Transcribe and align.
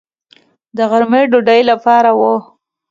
د 0.77 0.79
غرمې 0.89 1.21
ډوډۍ 1.31 1.61
لپاره 1.71 2.09
و. 2.19 2.21